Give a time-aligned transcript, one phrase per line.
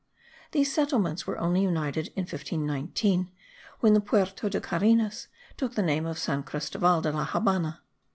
[0.51, 3.29] These settlements were only united in 1519
[3.81, 5.27] when the Puerto de Carenas
[5.57, 7.83] took the name of San Cristoval de la Habana.